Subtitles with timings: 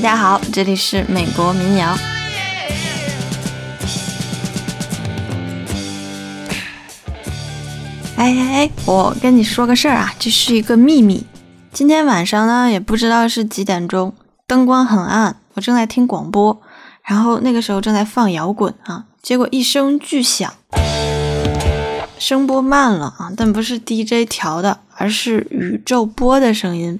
[0.00, 1.94] 大家好，这里是美国民谣。
[8.16, 11.26] 哎哎哎，我跟你说个事儿啊，这是一个秘密。
[11.70, 14.14] 今天晚上呢，也不知道是几点钟，
[14.46, 16.58] 灯光很暗，我正在听广播，
[17.04, 20.50] 然后那个时候正在放摇滚啊，结果一声巨响，
[22.18, 26.98] 声波慢了啊，但不是 DJ 调的，而是宇宙波的声音。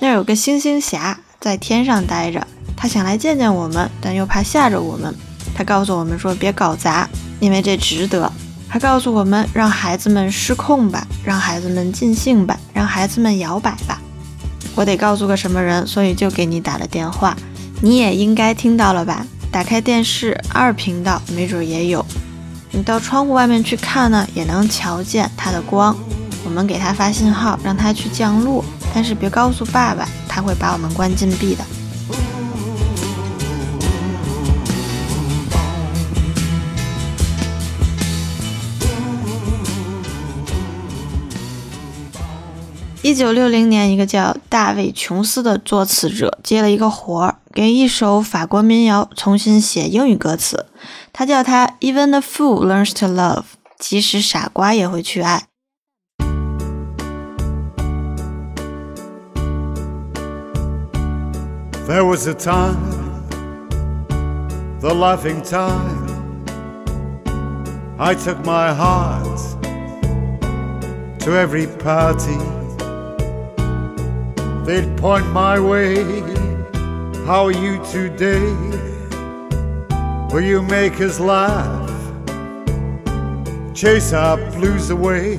[0.00, 5.14] 那有个星星侠在天上待着，他想来见见我们，但又怕吓着我们。
[5.54, 7.06] 他告诉我们说：“别搞砸，
[7.38, 8.32] 因为这值得。”
[8.66, 14.00] 还告诉我们：“让孩子们失控吧，让孩子们尽兴吧，让孩子们摇摆吧。”
[14.74, 17.36] 我得告诉个什么人，所以就给你打了电话。
[17.82, 19.26] 你也应该听到了吧？
[19.50, 22.02] 打开电视二频道，没准也有。
[22.70, 25.94] 你到窗户外面去看呢，也能瞧见它的光。
[26.44, 28.64] 我们给他发信号，让他去降落。
[28.94, 31.64] 但是别告诉爸爸，他会把我们关禁闭的。
[43.02, 50.64] 一九六零年，一个叫大卫·琼斯的作词者接了一个活儿，给一首法国民谣重新写英语歌词。
[51.12, 53.44] 他叫他 “Even the fool learns to love”，
[53.78, 55.48] 即使傻瓜也会去爱。
[61.86, 63.28] There was a time,
[64.80, 66.46] the laughing time,
[67.98, 69.38] I took my heart
[71.20, 72.38] to every party.
[74.64, 75.96] They'd point my way.
[77.26, 78.48] How are you today?
[80.32, 81.90] Will you make us laugh?
[83.74, 85.36] Chase our blues away.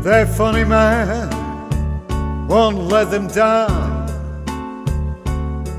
[0.00, 1.28] They're funny, man,
[2.48, 3.85] won't let them down.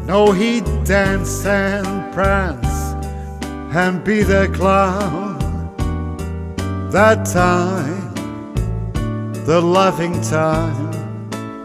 [0.07, 2.95] No, he'd dance and prance
[3.75, 5.39] and be the clown.
[6.91, 8.13] That time,
[9.47, 10.91] the laughing time,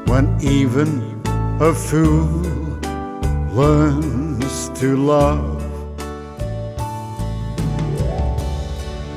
[0.05, 1.01] when even
[1.59, 2.29] a fool
[3.53, 5.57] learns to love.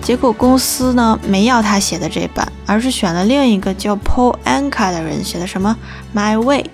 [0.03, 5.76] 结果公司呢没要他写的这版，而是选了另一个叫 Paul Anka 的人写的什么
[6.12, 6.70] My Way。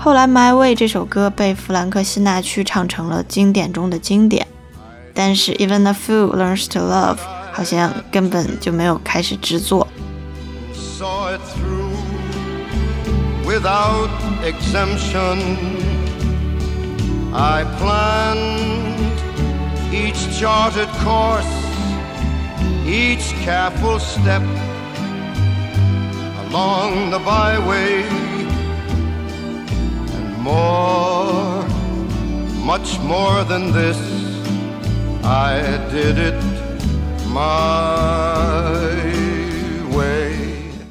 [0.00, 4.46] 后来，《My Way》这首歌被弗兰克·辛纳屈唱成了经典中的经典，
[5.12, 7.16] 但是《Even a Fool Learns to Love》
[7.52, 9.88] 好像根本就没有开始制作。
[30.42, 31.64] More,
[32.64, 33.98] much more than this.
[35.24, 35.60] I
[35.90, 36.34] did it
[37.32, 37.44] my
[39.94, 40.32] way.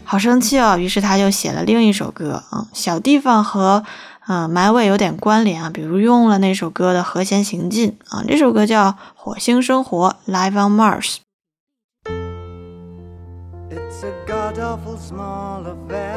[0.04, 0.78] 好生气哦！
[0.78, 3.84] 于是他就写了另一首歌啊，小地方和
[4.28, 8.24] 嗯 My Way 有点关联啊，比如用了那首歌的和弦行进啊。
[8.28, 11.18] 这首歌叫《火星生活》（Live on Mars）。
[13.70, 16.17] It's a god awful small affair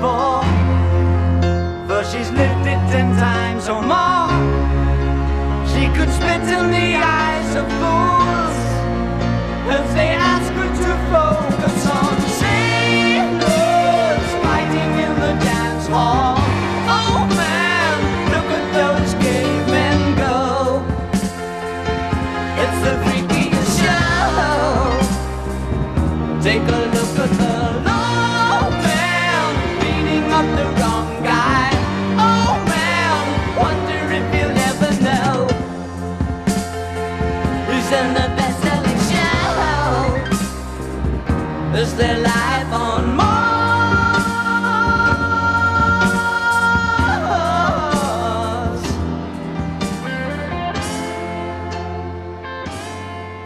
[0.00, 0.40] for
[1.88, 4.30] For she's lived it ten times or more.
[5.72, 8.49] She could spit in the eyes of fools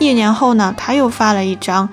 [0.07, 1.89] 一年后呢，他又发了一张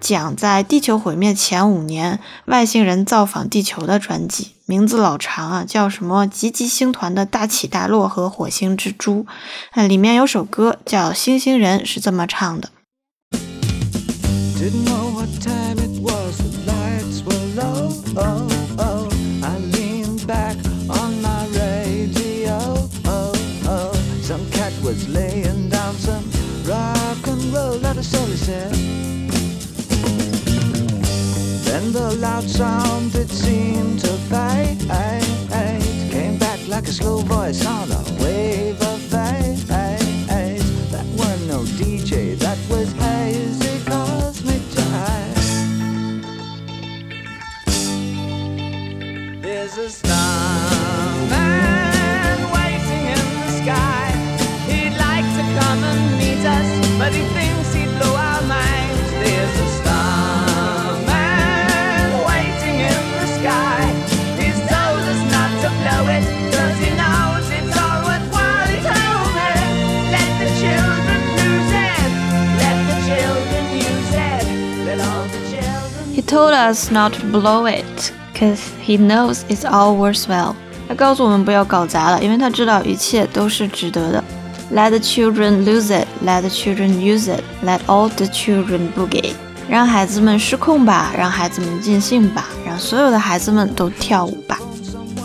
[0.00, 9.26] 讲在地球毁灭前五年外星人造访地球的专辑，名字老长啊，叫什么“吉吉星团的大起大落和火星之珠”。
[9.74, 12.70] 那里面有首歌叫《星星人》，是这么唱的。
[18.16, 18.55] the
[27.96, 28.70] the solar cell.
[31.64, 34.55] Then the loud sound did seem to fade.
[76.16, 80.54] He told us not to blow it, cause he knows it's all worthwhile.
[80.88, 84.24] 他告诉我们不要搞砸了，因为他知道一切都是值得的。
[84.72, 89.34] Let the children lose it, let the children use it, let all the children boogie.
[89.68, 94.58] 让孩子们失控吧，让孩子们尽兴吧，让所有的孩子们都跳舞吧。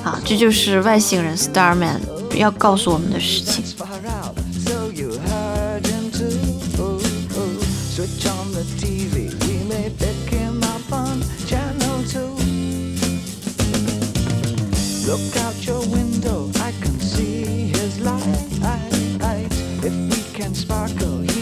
[0.04, 2.00] 啊，这就是外星人 Starman
[2.36, 3.64] 要告诉我们的事情。
[20.42, 21.41] and sparkle.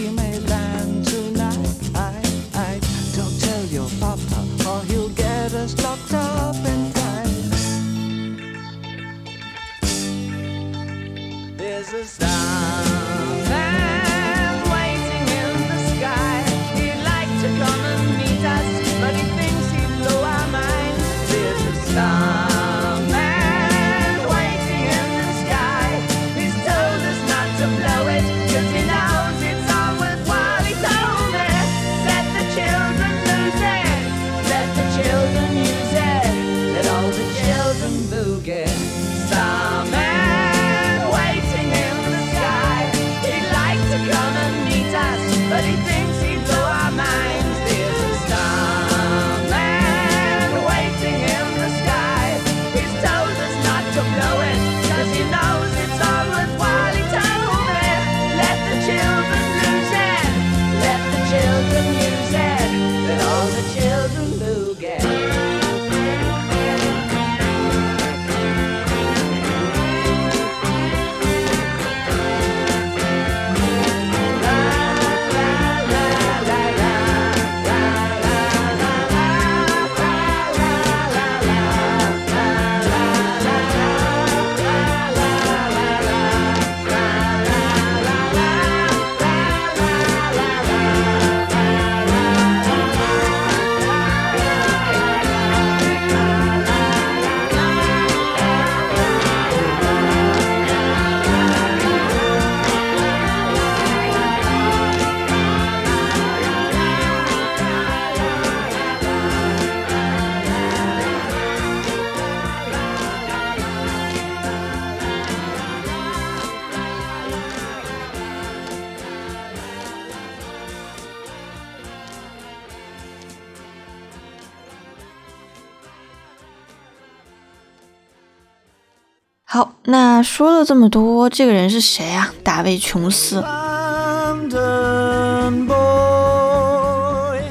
[129.52, 132.32] 好，那说了这么多，这个人是谁啊？
[132.44, 133.42] 大卫·琼斯。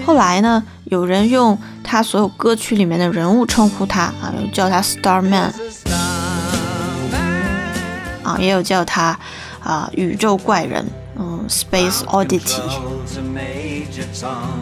[0.06, 5.52] 后来呢，有人用他所有歌曲里面的人物称呼他啊，有叫他 Starman，
[8.24, 9.20] 啊，也有叫他
[9.62, 10.88] 啊宇宙怪人，
[11.18, 12.62] 嗯，Space Oddity，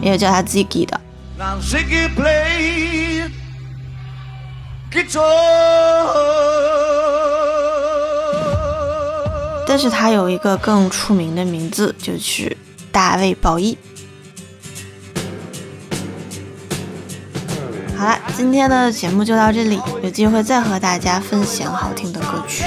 [0.02, 1.00] 也有叫他 Ziggy 的。
[9.68, 12.56] 但是他有一个更出名的名字，就是
[12.90, 13.76] 大卫·鲍伊。
[17.94, 22.64] 好了，今天的节目就到这里，有机会再和大家分享好听的歌曲。